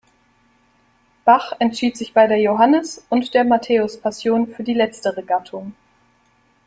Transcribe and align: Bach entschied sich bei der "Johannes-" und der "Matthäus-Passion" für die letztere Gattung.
Bach 1.25 1.53
entschied 1.59 1.95
sich 1.95 2.15
bei 2.15 2.25
der 2.25 2.41
"Johannes-" 2.41 3.05
und 3.09 3.35
der 3.35 3.43
"Matthäus-Passion" 3.43 4.47
für 4.47 4.63
die 4.63 4.73
letztere 4.73 5.21
Gattung. 5.21 5.75